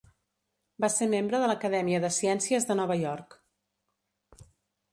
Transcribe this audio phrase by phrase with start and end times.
[0.85, 3.37] Va ser membre de l'Acadèmia de Ciències de Nova York.